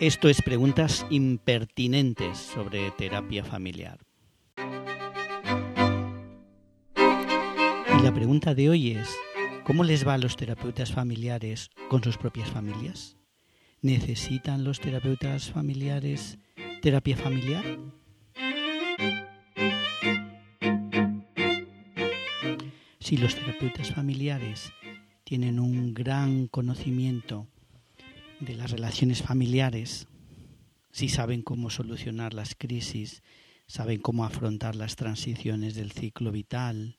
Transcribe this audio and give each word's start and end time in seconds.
Esto 0.00 0.28
es 0.28 0.42
Preguntas 0.42 1.06
Impertinentes 1.08 2.36
sobre 2.36 2.90
terapia 2.90 3.42
familiar. 3.42 3.98
Y 7.98 8.02
la 8.02 8.12
pregunta 8.12 8.54
de 8.54 8.68
hoy 8.68 8.90
es, 8.90 9.08
¿cómo 9.64 9.84
les 9.84 10.06
va 10.06 10.12
a 10.12 10.18
los 10.18 10.36
terapeutas 10.36 10.92
familiares 10.92 11.70
con 11.88 12.04
sus 12.04 12.18
propias 12.18 12.50
familias? 12.50 13.16
¿Necesitan 13.80 14.64
los 14.64 14.80
terapeutas 14.80 15.50
familiares 15.50 16.38
terapia 16.82 17.16
familiar? 17.16 17.64
Si 23.00 23.16
los 23.16 23.34
terapeutas 23.34 23.94
familiares 23.94 24.70
tienen 25.24 25.58
un 25.58 25.94
gran 25.94 26.48
conocimiento 26.48 27.48
de 28.40 28.54
las 28.54 28.70
relaciones 28.70 29.22
familiares, 29.22 30.08
si 30.90 31.08
saben 31.08 31.42
cómo 31.42 31.70
solucionar 31.70 32.34
las 32.34 32.54
crisis, 32.54 33.22
saben 33.66 34.00
cómo 34.00 34.24
afrontar 34.24 34.76
las 34.76 34.96
transiciones 34.96 35.74
del 35.74 35.92
ciclo 35.92 36.32
vital. 36.32 36.98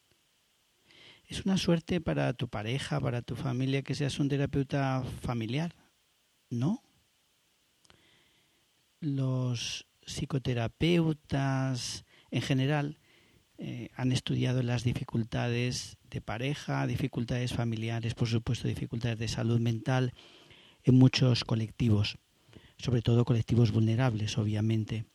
Es 1.26 1.46
una 1.46 1.58
suerte 1.58 2.02
para 2.02 2.34
tu 2.34 2.48
pareja, 2.48 3.00
para 3.00 3.22
tu 3.22 3.36
familia, 3.36 3.82
que 3.82 3.96
seas 3.96 4.20
un 4.20 4.30
terapeuta 4.30 5.04
familiar, 5.22 5.76
¿no? 6.50 6.84
Los 9.00 9.88
psicoterapeutas 10.06 12.06
en 12.32 12.42
general 12.42 13.00
eh, 13.58 13.90
han 13.96 14.12
estudiado 14.12 14.64
las 14.64 14.84
dificultades 14.84 15.98
de 16.10 16.22
pareja, 16.22 16.88
dificultades 16.88 17.54
familiares, 17.54 18.14
por 18.14 18.28
supuesto 18.28 18.68
dificultades 18.68 19.20
de 19.20 19.28
salud 19.28 19.60
mental 19.60 20.14
en 20.88 20.96
muchos 20.96 21.44
colectivos, 21.44 22.18
sobre 22.78 23.02
todo 23.02 23.26
colectivos 23.26 23.72
vulnerables, 23.72 24.38
obviamente, 24.38 25.06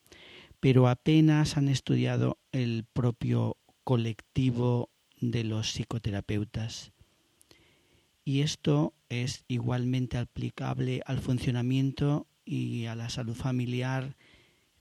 pero 0.60 0.86
apenas 0.86 1.56
han 1.56 1.69
estudiado 1.69 2.38
el 2.52 2.84
propio 2.92 3.56
colectivo 3.82 4.91
de 5.20 5.44
los 5.44 5.72
psicoterapeutas. 5.72 6.92
Y 8.24 8.42
esto 8.42 8.92
es 9.08 9.44
igualmente 9.48 10.19
aplicable 10.19 11.00
al 11.06 11.20
funcionamiento 11.20 12.27
y 12.44 12.84
a 12.84 12.94
la 12.94 13.08
salud 13.08 13.34
familiar 13.34 14.16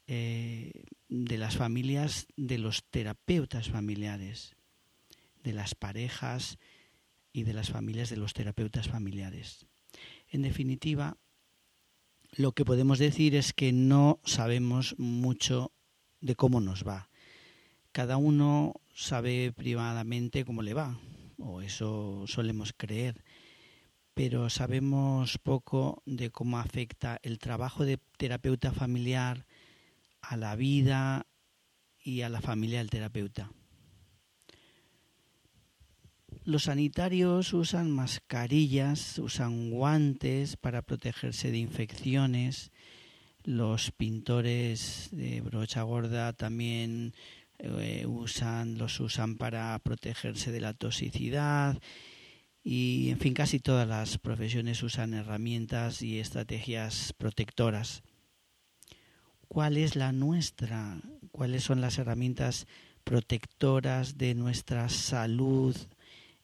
eh, 0.07 0.83
de 1.07 1.37
las 1.37 1.55
familias 1.55 2.27
de 2.35 2.57
los 2.57 2.83
terapeutas 2.83 3.69
familiares, 3.69 4.57
de 5.41 5.53
las 5.53 5.73
parejas 5.73 6.59
y 7.31 7.43
de 7.43 7.53
las 7.53 7.69
familias 7.69 8.09
de 8.09 8.17
los 8.17 8.33
terapeutas 8.33 8.89
familiares. 8.89 9.70
En 10.31 10.43
definitiva, 10.43 11.17
lo 12.31 12.53
que 12.53 12.63
podemos 12.63 12.99
decir 12.99 13.35
es 13.35 13.51
que 13.51 13.73
no 13.73 14.21
sabemos 14.23 14.95
mucho 14.97 15.73
de 16.21 16.35
cómo 16.35 16.61
nos 16.61 16.87
va. 16.87 17.09
Cada 17.91 18.15
uno 18.15 18.75
sabe 18.95 19.51
privadamente 19.51 20.45
cómo 20.45 20.61
le 20.61 20.73
va, 20.73 20.97
o 21.37 21.61
eso 21.61 22.23
solemos 22.27 22.73
creer, 22.75 23.25
pero 24.13 24.49
sabemos 24.49 25.37
poco 25.37 26.01
de 26.05 26.29
cómo 26.29 26.59
afecta 26.59 27.19
el 27.23 27.37
trabajo 27.37 27.83
de 27.83 27.99
terapeuta 28.17 28.71
familiar 28.71 29.45
a 30.21 30.37
la 30.37 30.55
vida 30.55 31.27
y 31.99 32.21
a 32.21 32.29
la 32.29 32.39
familia 32.39 32.77
del 32.79 32.89
terapeuta. 32.89 33.51
Los 36.43 36.63
sanitarios 36.63 37.53
usan 37.53 37.91
mascarillas, 37.91 39.19
usan 39.19 39.69
guantes 39.69 40.57
para 40.57 40.81
protegerse 40.81 41.51
de 41.51 41.59
infecciones. 41.59 42.71
Los 43.43 43.91
pintores 43.91 45.09
de 45.11 45.41
brocha 45.41 45.83
gorda 45.83 46.33
también 46.33 47.13
eh, 47.59 48.07
usan, 48.07 48.79
los 48.79 48.99
usan 48.99 49.37
para 49.37 49.77
protegerse 49.79 50.51
de 50.51 50.61
la 50.61 50.73
toxicidad. 50.73 51.79
Y 52.63 53.09
en 53.11 53.19
fin, 53.19 53.35
casi 53.35 53.59
todas 53.59 53.87
las 53.87 54.17
profesiones 54.17 54.81
usan 54.81 55.13
herramientas 55.13 56.01
y 56.01 56.19
estrategias 56.19 57.13
protectoras. 57.19 58.01
¿Cuál 59.47 59.77
es 59.77 59.95
la 59.95 60.11
nuestra? 60.11 60.99
¿Cuáles 61.31 61.63
son 61.63 61.81
las 61.81 61.99
herramientas 61.99 62.65
protectoras 63.03 64.17
de 64.17 64.33
nuestra 64.33 64.89
salud? 64.89 65.75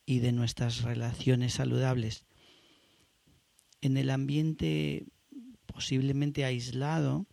Y 0.07 0.19
de 0.19 0.31
nuestras 0.31 0.81
relaciones 0.81 1.53
saludables. 1.53 2.25
En 3.81 3.97
el 3.97 4.09
ambiente 4.09 5.06
posiblemente 5.68 6.44
aislado 6.45 7.28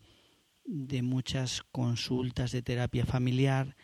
de 0.66 1.02
muchas 1.02 1.62
consultas 1.72 2.52
de 2.52 2.62
terapia 2.62 3.06
familiar, 3.06 3.76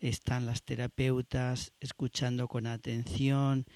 están 0.00 0.46
las 0.46 0.62
terapeutas 0.62 1.72
escuchando 1.80 2.46
con 2.48 2.66
atención 2.66 3.66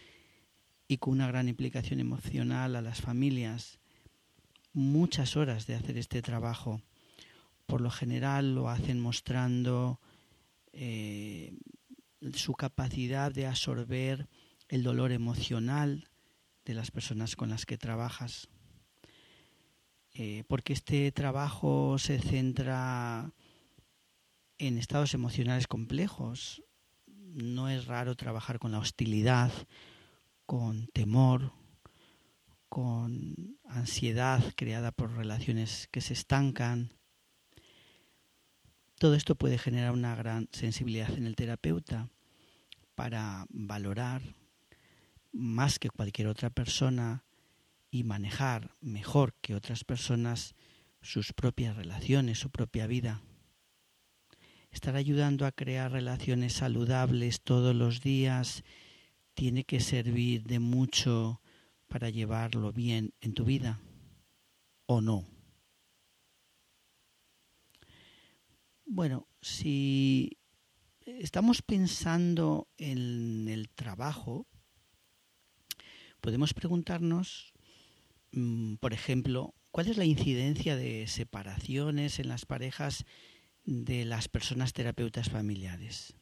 y 0.87 0.99
con 0.99 1.15
una 1.15 1.27
gran 1.27 1.49
implicación 1.49 1.99
emocional 2.01 2.77
a 2.77 2.83
las 2.83 3.01
familias. 3.01 3.81
Muchas 4.73 5.37
horas 5.37 5.67
de 5.67 5.75
hacer 5.75 5.99
este 5.99 6.23
trabajo. 6.23 6.81
Por 7.67 7.81
lo 7.81 7.91
general 7.91 8.55
lo 8.55 8.71
hacen 8.71 9.01
mostrando 9.01 10.01
eh, 10.73 11.53
su 12.33 12.55
capacidad 12.55 13.33
de 13.33 13.47
absorber 13.47 14.29
el 14.73 14.83
dolor 14.83 15.13
emocional 15.13 16.09
de 16.65 16.73
las 16.73 16.91
personas 16.91 17.37
con 17.37 17.51
las 17.51 17.67
que 17.67 17.77
trabajas. 17.77 18.49
Eh, 20.15 20.45
porque 20.49 20.73
este 20.73 21.13
trabajo 21.13 21.99
se 21.99 22.19
centra 22.19 23.35
en 24.57 24.79
estados 24.79 25.13
emocionales 25.13 25.67
complejos. 25.67 26.63
No 27.07 27.69
es 27.69 27.85
raro 27.85 28.15
trabajar 28.15 28.59
con 28.59 28.73
la 28.73 28.79
hostilidad, 28.79 29.53
con 30.47 30.87
temor, 30.95 31.53
con 32.71 33.59
ansiedad 33.67 34.43
creada 34.57 34.91
por 34.91 35.13
relaciones 35.13 35.87
que 35.93 36.01
se 36.01 36.15
estancan. 36.15 36.95
Todo 38.99 39.17
esto 39.17 39.35
puede 39.35 39.59
generar 39.59 39.93
una 39.93 40.15
gran 40.15 40.49
sensibilidad 40.51 41.13
en 41.13 41.27
el 41.27 41.37
terapeuta 41.37 42.09
para 42.95 43.45
valorar 43.51 44.23
más 45.33 45.79
que 45.79 45.91
cualquier 45.91 46.29
otra 46.29 46.51
persona 46.51 47.25
y 47.91 48.05
manejar 48.05 48.77
mejor 48.81 49.35
que 49.41 49.55
otras 49.55 49.85
personas 49.85 50.55
sus 51.01 51.33
propias 51.33 51.77
relaciones, 51.77 52.39
su 52.39 52.51
propia 52.51 52.87
vida. 52.87 53.23
Estar 54.71 54.97
ayudando 54.97 55.45
a 55.45 55.53
crear 55.53 55.93
relaciones 55.93 56.55
saludables 56.55 57.43
todos 57.43 57.75
los 57.75 58.01
días 58.01 58.65
tiene 59.35 59.65
que 59.65 59.81
servir 59.81 60.45
de 60.45 60.61
mucho 60.61 61.43
para 61.89 62.09
llevarlo 62.09 62.73
bien 62.73 63.13
en 63.21 63.35
tu 63.35 63.45
vida 63.45 63.81
o 64.87 65.01
no. 65.01 65.27
Bueno, 68.87 69.27
si 69.41 70.39
estamos 71.05 71.63
pensando 71.63 72.69
en 72.79 73.49
el 73.49 73.69
trabajo, 73.71 74.47
podemos 76.23 76.55
preguntarnos, 76.55 77.53
mm, 78.31 78.77
por 78.77 78.95
ejemplo, 78.95 79.55
cuál 79.73 79.89
es 79.89 79.99
la 79.99 80.05
incidencia 80.05 80.77
de 80.77 81.07
separaciones 81.09 82.21
en 82.21 82.29
las 82.29 82.47
parejas 82.47 83.05
de 83.65 84.05
las 84.05 84.29
personas 84.29 84.73
terapeutas 84.73 85.29
familiares. 85.29 86.15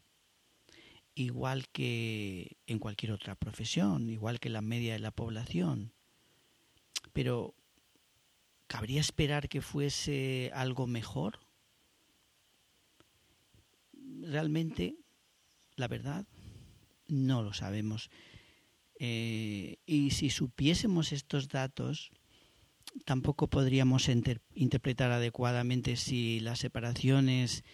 Igual 1.15 1.69
que 1.69 2.57
en 2.67 2.79
cualquier 2.79 3.13
otra 3.13 3.35
profesión, 3.35 4.09
igual 4.09 4.41
que 4.41 4.49
la 4.49 4.63
media 4.63 4.95
de 4.95 5.01
la 5.01 5.11
población. 5.11 5.93
Pero, 7.13 7.55
¿cabría 8.69 9.01
esperar 9.01 9.51
que 9.51 9.61
fuese 9.61 10.51
algo 10.55 10.87
mejor? 10.87 11.41
Realmente, 14.23 14.97
la 15.77 15.89
verdad, 15.89 16.27
no 17.07 17.43
lo 17.43 17.53
sabemos. 17.53 18.09
Eh, 19.03 19.79
y 19.87 20.11
si 20.11 20.29
supiésemos 20.29 21.13
estos 21.13 21.49
datos, 21.49 22.11
tampoco 23.07 23.49
podríamos 23.49 24.11
interpretar 24.55 25.11
adecuadamente 25.11 25.97
si 25.97 26.39
las 26.41 26.59
separaciones 26.59 27.65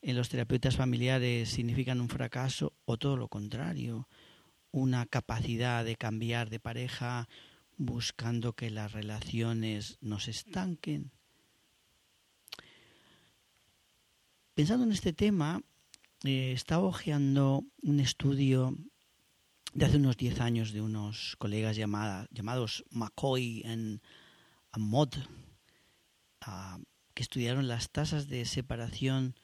en 0.00 0.14
los 0.14 0.28
terapeutas 0.28 0.76
familiares 0.76 1.48
significan 1.48 2.00
un 2.00 2.08
fracaso 2.08 2.72
o 2.84 2.98
todo 2.98 3.16
lo 3.16 3.26
contrario, 3.26 4.08
una 4.70 5.06
capacidad 5.06 5.84
de 5.84 5.96
cambiar 5.96 6.50
de 6.50 6.60
pareja 6.60 7.28
buscando 7.76 8.52
que 8.52 8.70
las 8.70 8.92
relaciones 8.92 9.98
no 10.00 10.20
se 10.20 10.30
estanquen. 10.30 11.10
Pensando 14.54 14.84
en 14.84 14.92
este 14.92 15.12
tema, 15.12 15.62
eh, 16.22 16.52
estaba 16.52 16.84
hojeando 16.84 17.64
un 17.82 17.98
estudio 17.98 18.76
de 19.72 19.84
hace 19.84 19.96
unos 19.96 20.16
10 20.16 20.40
años 20.40 20.72
de 20.72 20.80
unos 20.80 21.36
colegas 21.38 21.76
llamados 21.76 22.84
McCoy 22.90 23.62
y 23.64 24.00
Mod, 24.78 25.10
que 27.14 27.22
estudiaron 27.22 27.68
las 27.68 27.90
tasas 27.90 28.28
de 28.28 28.44
separación 28.44 29.34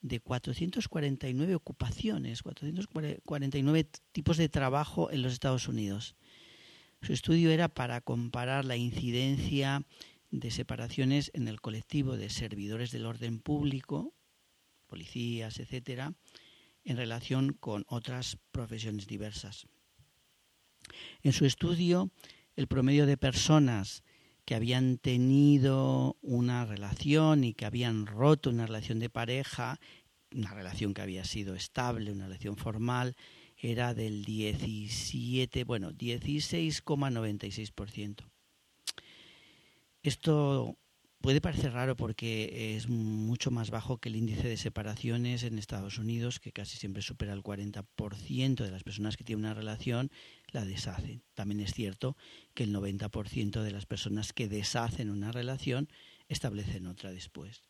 de 0.00 0.20
449 0.20 1.54
ocupaciones, 1.54 2.42
449 2.42 3.88
tipos 4.12 4.36
de 4.36 4.48
trabajo 4.48 5.10
en 5.10 5.22
los 5.22 5.32
Estados 5.32 5.66
Unidos. 5.66 6.14
Su 7.00 7.12
estudio 7.12 7.50
era 7.50 7.68
para 7.68 8.00
comparar 8.00 8.64
la 8.64 8.76
incidencia 8.76 9.86
de 10.30 10.50
separaciones 10.50 11.30
en 11.34 11.48
el 11.48 11.60
colectivo 11.60 12.16
de 12.16 12.28
servidores 12.28 12.90
del 12.90 13.06
orden 13.06 13.40
público, 13.40 14.12
policías, 14.86 15.58
etcétera, 15.58 16.14
en 16.84 16.96
relación 16.96 17.54
con 17.54 17.84
otras 17.88 18.38
profesiones 18.52 19.06
diversas. 19.06 19.66
En 21.22 21.32
su 21.32 21.46
estudio, 21.46 22.10
el 22.56 22.66
promedio 22.66 23.06
de 23.06 23.16
personas 23.16 24.02
que 24.44 24.54
habían 24.54 24.98
tenido 24.98 26.18
una 26.20 26.66
relación 26.66 27.44
y 27.44 27.54
que 27.54 27.64
habían 27.64 28.06
roto 28.06 28.50
una 28.50 28.66
relación 28.66 28.98
de 28.98 29.08
pareja, 29.08 29.80
una 30.32 30.52
relación 30.52 30.92
que 30.92 31.02
había 31.02 31.24
sido 31.24 31.54
estable, 31.54 32.12
una 32.12 32.24
relación 32.24 32.56
formal, 32.56 33.16
era 33.56 33.94
del 33.94 34.24
17, 34.24 35.62
bueno, 35.64 35.92
16,96%. 35.92 38.24
Esto 40.02 40.76
puede 41.24 41.40
parecer 41.40 41.72
raro 41.72 41.96
porque 41.96 42.76
es 42.76 42.90
mucho 42.90 43.50
más 43.50 43.70
bajo 43.70 43.96
que 43.96 44.10
el 44.10 44.16
índice 44.16 44.46
de 44.46 44.58
separaciones 44.58 45.42
en 45.42 45.58
Estados 45.58 45.96
Unidos, 45.96 46.38
que 46.38 46.52
casi 46.52 46.76
siempre 46.76 47.00
supera 47.00 47.32
el 47.32 47.42
40% 47.42 48.56
de 48.56 48.70
las 48.70 48.84
personas 48.84 49.16
que 49.16 49.24
tienen 49.24 49.46
una 49.46 49.54
relación 49.54 50.10
la 50.52 50.66
deshacen. 50.66 51.22
También 51.32 51.60
es 51.60 51.72
cierto 51.72 52.14
que 52.52 52.64
el 52.64 52.74
90% 52.74 53.62
de 53.62 53.70
las 53.70 53.86
personas 53.86 54.34
que 54.34 54.48
deshacen 54.48 55.08
una 55.08 55.32
relación 55.32 55.88
establecen 56.28 56.86
otra 56.86 57.10
después. 57.10 57.62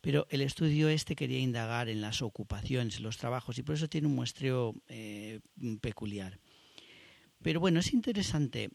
Pero 0.00 0.26
el 0.30 0.40
estudio 0.40 0.88
este 0.88 1.14
quería 1.14 1.40
indagar 1.40 1.90
en 1.90 2.00
las 2.00 2.22
ocupaciones, 2.22 3.00
los 3.00 3.18
trabajos, 3.18 3.58
y 3.58 3.62
por 3.62 3.74
eso 3.74 3.88
tiene 3.88 4.06
un 4.06 4.14
muestreo 4.14 4.74
eh, 4.88 5.40
peculiar. 5.82 6.40
Pero 7.42 7.60
bueno, 7.60 7.80
es 7.80 7.92
interesante 7.92 8.70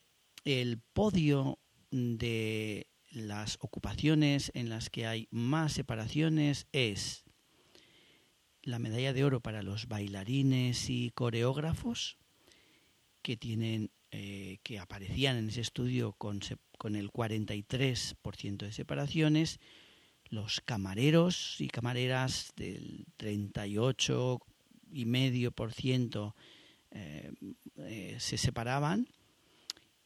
el 0.45 0.77
podio 0.93 1.57
de 1.89 2.85
las 3.17 3.57
ocupaciones 3.61 4.51
en 4.53 4.69
las 4.69 4.89
que 4.89 5.07
hay 5.07 5.27
más 5.31 5.73
separaciones 5.73 6.67
es 6.71 7.23
la 8.61 8.79
medalla 8.79 9.13
de 9.13 9.23
oro 9.23 9.39
para 9.39 9.63
los 9.63 9.87
bailarines 9.87 10.89
y 10.89 11.11
coreógrafos 11.11 12.17
que 13.21 13.37
tienen 13.37 13.91
eh, 14.11 14.59
que 14.63 14.79
aparecían 14.79 15.37
en 15.37 15.49
ese 15.49 15.61
estudio 15.61 16.13
con, 16.13 16.39
con 16.77 16.95
el 16.95 17.11
43% 17.11 18.57
de 18.57 18.71
separaciones, 18.71 19.59
los 20.29 20.61
camareros 20.61 21.59
y 21.59 21.67
camareras 21.67 22.53
del 22.55 23.05
38 23.17 24.39
y 24.91 25.05
medio 25.05 25.51
por 25.51 25.73
ciento 25.73 26.35
eh, 26.91 27.31
eh, 27.77 28.15
se 28.19 28.37
separaban 28.37 29.07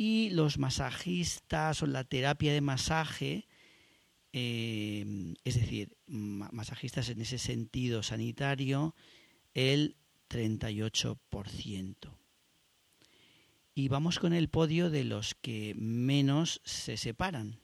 y 0.01 0.31
los 0.31 0.57
masajistas 0.57 1.83
o 1.83 1.86
la 1.86 2.03
terapia 2.03 2.51
de 2.53 2.62
masaje, 2.62 3.48
eh, 4.33 5.36
es 5.44 5.53
decir, 5.62 5.95
masajistas 6.07 7.09
en 7.09 7.21
ese 7.21 7.38
sentido 7.38 8.01
sanitario, 8.01 8.95
el 9.53 9.98
38%. 10.27 12.18
Y 13.75 13.89
vamos 13.89 14.18
con 14.18 14.33
el 14.33 14.50
podio 14.50 14.89
de 14.89 15.03
los 15.03 15.36
que 15.36 15.75
menos 15.77 16.62
se 16.65 16.97
separan. 16.97 17.59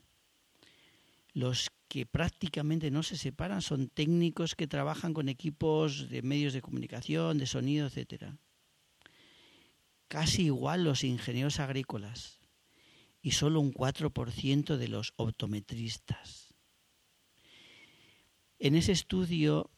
Los 1.32 1.72
que 1.88 2.06
prácticamente 2.06 2.92
no 2.92 3.02
se 3.02 3.16
separan 3.16 3.62
son 3.62 3.88
técnicos 3.88 4.54
que 4.54 4.68
trabajan 4.68 5.12
con 5.12 5.28
equipos 5.28 6.08
de 6.08 6.22
medios 6.22 6.52
de 6.52 6.62
comunicación, 6.62 7.38
de 7.38 7.46
sonido, 7.46 7.88
etcétera 7.88 8.38
casi 10.08 10.46
igual 10.46 10.82
los 10.84 11.04
ingenieros 11.04 11.60
agrícolas 11.60 12.40
y 13.22 13.30
solo 13.32 13.60
un 13.60 13.72
4% 13.72 14.76
de 14.76 14.88
los 14.88 15.12
optometristas. 15.16 16.54
En 18.58 18.74
ese 18.74 18.92
estudio, 18.92 19.70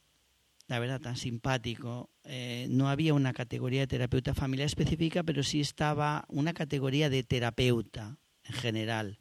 la 0.68 0.78
verdad 0.78 1.00
tan 1.00 1.16
simpático, 1.16 2.10
eh, 2.24 2.68
no 2.70 2.88
había 2.88 3.12
una 3.12 3.32
categoría 3.32 3.80
de 3.80 3.88
terapeuta 3.88 4.34
familiar 4.34 4.66
específica, 4.66 5.24
pero 5.24 5.42
sí 5.42 5.60
estaba 5.60 6.24
una 6.28 6.54
categoría 6.54 7.10
de 7.10 7.24
terapeuta 7.24 8.18
en 8.44 8.54
general, 8.54 9.18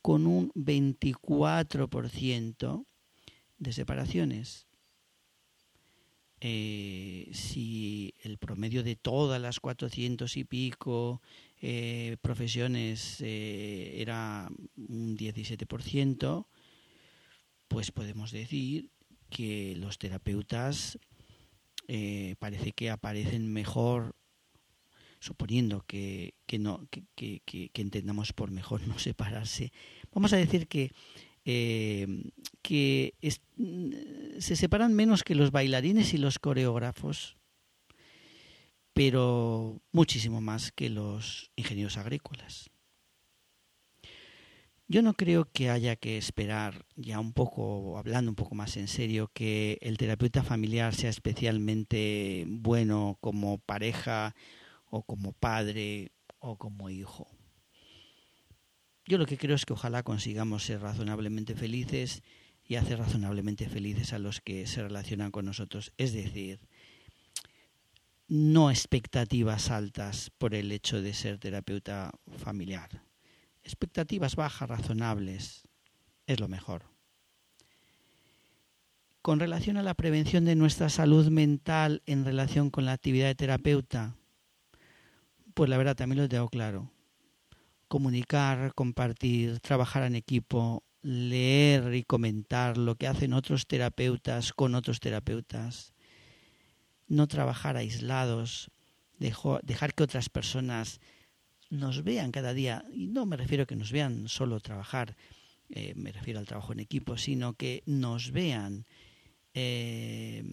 con 0.00 0.26
un 0.26 0.50
24% 0.52 2.86
de 3.58 3.72
separaciones. 3.72 4.67
Eh, 6.40 7.28
si 7.32 8.14
el 8.22 8.38
promedio 8.38 8.84
de 8.84 8.94
todas 8.94 9.40
las 9.40 9.58
400 9.58 10.36
y 10.36 10.44
pico 10.44 11.20
eh, 11.60 12.16
profesiones 12.22 13.20
eh, 13.20 14.00
era 14.00 14.48
un 14.76 15.16
17%, 15.18 16.46
pues 17.66 17.90
podemos 17.90 18.30
decir 18.30 18.90
que 19.30 19.74
los 19.76 19.98
terapeutas 19.98 20.98
parece 22.38 22.72
que 22.72 22.90
aparecen 22.90 23.50
mejor 23.50 24.14
suponiendo 25.20 25.84
que, 25.86 26.34
que 26.46 26.58
no 26.58 26.86
que, 26.90 27.40
que, 27.44 27.70
entendamos 27.74 28.32
por 28.32 28.50
mejor 28.50 28.80
no 28.86 28.98
separarse. 28.98 29.72
Vamos 30.12 30.32
a 30.32 30.36
decir 30.36 30.68
que 30.68 30.92
eh, 31.50 32.06
que 32.60 33.14
se 34.38 34.54
separan 34.54 34.92
menos 34.92 35.24
que 35.24 35.34
los 35.34 35.50
bailarines 35.50 36.12
y 36.12 36.18
los 36.18 36.38
coreógrafos, 36.38 37.38
pero 38.92 39.80
muchísimo 39.90 40.42
más 40.42 40.72
que 40.72 40.90
los 40.90 41.50
ingenieros 41.56 41.96
agrícolas. 41.96 42.68
Yo 44.88 45.00
no 45.00 45.14
creo 45.14 45.50
que 45.50 45.70
haya 45.70 45.96
que 45.96 46.18
esperar, 46.18 46.84
ya 46.96 47.18
un 47.18 47.32
poco, 47.32 47.96
hablando 47.96 48.30
un 48.30 48.36
poco 48.36 48.54
más 48.54 48.76
en 48.76 48.86
serio, 48.86 49.30
que 49.32 49.78
el 49.80 49.96
terapeuta 49.96 50.42
familiar 50.42 50.94
sea 50.94 51.08
especialmente 51.08 52.44
bueno 52.46 53.16
como 53.22 53.56
pareja 53.56 54.34
o 54.90 55.02
como 55.02 55.32
padre 55.32 56.12
o 56.40 56.58
como 56.58 56.90
hijo. 56.90 57.37
Yo 59.08 59.16
lo 59.16 59.24
que 59.24 59.38
creo 59.38 59.56
es 59.56 59.64
que 59.64 59.72
ojalá 59.72 60.02
consigamos 60.02 60.64
ser 60.64 60.82
razonablemente 60.82 61.54
felices 61.54 62.22
y 62.62 62.74
hacer 62.74 62.98
razonablemente 62.98 63.66
felices 63.66 64.12
a 64.12 64.18
los 64.18 64.42
que 64.42 64.66
se 64.66 64.82
relacionan 64.82 65.30
con 65.30 65.46
nosotros. 65.46 65.94
Es 65.96 66.12
decir, 66.12 66.60
no 68.28 68.70
expectativas 68.70 69.70
altas 69.70 70.30
por 70.36 70.54
el 70.54 70.70
hecho 70.72 71.00
de 71.00 71.14
ser 71.14 71.38
terapeuta 71.38 72.12
familiar. 72.36 73.02
Expectativas 73.62 74.36
bajas, 74.36 74.68
razonables, 74.68 75.62
es 76.26 76.38
lo 76.38 76.48
mejor. 76.48 76.84
Con 79.22 79.40
relación 79.40 79.78
a 79.78 79.82
la 79.82 79.94
prevención 79.94 80.44
de 80.44 80.54
nuestra 80.54 80.90
salud 80.90 81.28
mental 81.28 82.02
en 82.04 82.26
relación 82.26 82.68
con 82.68 82.84
la 82.84 82.92
actividad 82.92 83.28
de 83.28 83.34
terapeuta, 83.36 84.16
pues 85.54 85.70
la 85.70 85.78
verdad 85.78 85.96
también 85.96 86.20
lo 86.20 86.28
tengo 86.28 86.50
claro 86.50 86.92
comunicar, 87.88 88.74
compartir, 88.74 89.60
trabajar 89.60 90.04
en 90.04 90.14
equipo, 90.14 90.84
leer 91.02 91.94
y 91.94 92.04
comentar 92.04 92.76
lo 92.76 92.96
que 92.96 93.06
hacen 93.06 93.32
otros 93.32 93.66
terapeutas 93.66 94.52
con 94.52 94.74
otros 94.74 95.00
terapeutas, 95.00 95.94
no 97.06 97.26
trabajar 97.26 97.76
aislados, 97.76 98.70
dejar 99.18 99.94
que 99.94 100.02
otras 100.02 100.28
personas 100.28 101.00
nos 101.70 102.02
vean 102.04 102.30
cada 102.30 102.54
día, 102.54 102.84
y 102.92 103.08
no 103.08 103.26
me 103.26 103.36
refiero 103.36 103.64
a 103.64 103.66
que 103.66 103.76
nos 103.76 103.92
vean 103.92 104.28
solo 104.28 104.60
trabajar, 104.60 105.16
eh, 105.70 105.94
me 105.96 106.12
refiero 106.12 106.38
al 106.38 106.46
trabajo 106.46 106.72
en 106.72 106.80
equipo, 106.80 107.16
sino 107.16 107.54
que 107.54 107.82
nos 107.86 108.30
vean 108.30 108.86
eh, 109.54 110.44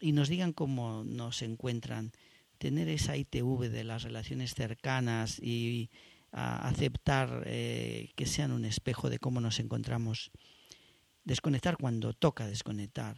y 0.00 0.12
nos 0.12 0.28
digan 0.28 0.52
cómo 0.52 1.04
nos 1.04 1.42
encuentran, 1.42 2.12
tener 2.58 2.88
esa 2.88 3.16
ITV 3.16 3.68
de 3.68 3.84
las 3.84 4.02
relaciones 4.02 4.54
cercanas 4.54 5.38
y 5.38 5.90
a 6.34 6.66
aceptar 6.66 7.44
eh, 7.46 8.10
que 8.16 8.26
sean 8.26 8.50
un 8.50 8.64
espejo 8.64 9.08
de 9.08 9.20
cómo 9.20 9.40
nos 9.40 9.60
encontramos, 9.60 10.32
desconectar 11.22 11.76
cuando 11.76 12.12
toca 12.12 12.48
desconectar 12.48 13.16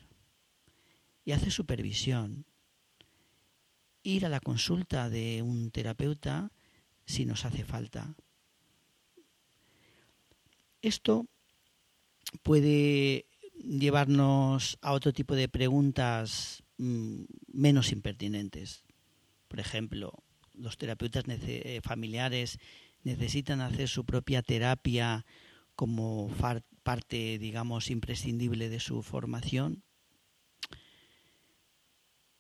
y 1.24 1.32
hacer 1.32 1.50
supervisión, 1.50 2.44
ir 4.02 4.26
a 4.26 4.28
la 4.28 4.40
consulta 4.40 5.08
de 5.08 5.40
un 5.40 5.70
terapeuta 5.70 6.52
si 7.06 7.24
nos 7.24 7.46
hace 7.46 7.64
falta. 7.64 8.14
Esto 10.82 11.26
puede 12.42 13.26
llevarnos 13.54 14.76
a 14.82 14.92
otro 14.92 15.14
tipo 15.14 15.34
de 15.34 15.48
preguntas 15.48 16.62
mm, 16.76 17.22
menos 17.48 17.92
impertinentes. 17.92 18.84
Por 19.48 19.58
ejemplo, 19.58 20.12
los 20.52 20.76
terapeutas 20.76 21.24
familiares 21.82 22.58
necesitan 23.06 23.60
hacer 23.60 23.88
su 23.88 24.04
propia 24.04 24.42
terapia 24.42 25.24
como 25.76 26.28
parte, 26.82 27.38
digamos, 27.38 27.88
imprescindible 27.88 28.68
de 28.68 28.80
su 28.80 29.00
formación. 29.04 29.84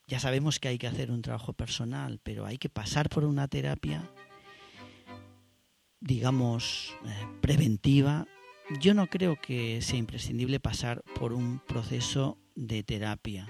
Ya 0.08 0.18
sabemos 0.18 0.58
que 0.58 0.66
hay 0.66 0.78
que 0.78 0.88
hacer 0.88 1.12
un 1.12 1.22
trabajo 1.22 1.52
personal, 1.52 2.18
pero 2.20 2.46
hay 2.46 2.58
que 2.58 2.68
pasar 2.68 3.08
por 3.08 3.24
una 3.24 3.46
terapia, 3.46 4.10
digamos, 6.00 6.96
eh, 7.04 7.26
preventiva. 7.40 8.26
Yo 8.80 8.92
no 8.92 9.06
creo 9.06 9.40
que 9.40 9.80
sea 9.82 9.98
imprescindible 9.98 10.58
pasar 10.58 11.04
por 11.14 11.32
un 11.32 11.60
proceso 11.60 12.38
de 12.56 12.82
terapia. 12.82 13.48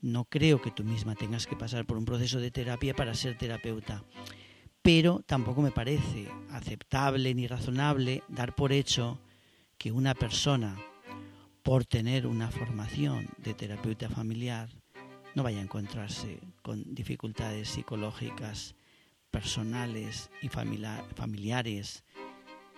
No 0.00 0.26
creo 0.26 0.62
que 0.62 0.70
tú 0.70 0.84
misma 0.84 1.16
tengas 1.16 1.48
que 1.48 1.56
pasar 1.56 1.86
por 1.86 1.96
un 1.96 2.04
proceso 2.04 2.38
de 2.38 2.52
terapia 2.52 2.94
para 2.94 3.14
ser 3.14 3.36
terapeuta 3.36 4.04
pero 4.84 5.22
tampoco 5.26 5.62
me 5.62 5.70
parece 5.70 6.28
aceptable 6.50 7.34
ni 7.34 7.46
razonable 7.46 8.22
dar 8.28 8.54
por 8.54 8.70
hecho 8.70 9.18
que 9.78 9.90
una 9.90 10.14
persona, 10.14 10.76
por 11.62 11.86
tener 11.86 12.26
una 12.26 12.50
formación 12.50 13.30
de 13.38 13.54
terapeuta 13.54 14.10
familiar, 14.10 14.68
no 15.34 15.42
vaya 15.42 15.60
a 15.60 15.62
encontrarse 15.62 16.38
con 16.60 16.94
dificultades 16.94 17.70
psicológicas 17.70 18.74
personales 19.30 20.30
y 20.42 20.50
familiares 20.50 22.04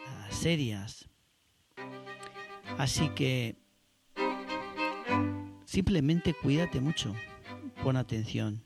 ah, 0.06 0.28
serias. 0.30 1.08
Así 2.78 3.08
que 3.16 3.56
simplemente 5.64 6.34
cuídate 6.34 6.80
mucho, 6.80 7.16
pon 7.82 7.96
atención. 7.96 8.65